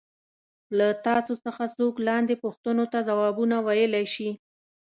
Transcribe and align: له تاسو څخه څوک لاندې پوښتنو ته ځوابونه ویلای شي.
له 0.77 0.87
تاسو 1.05 1.33
څخه 1.45 1.63
څوک 1.77 1.93
لاندې 2.07 2.35
پوښتنو 2.43 2.83
ته 2.91 2.99
ځوابونه 3.09 3.55
ویلای 3.67 4.05
شي. 4.13 4.29